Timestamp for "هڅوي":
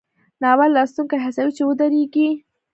1.25-1.51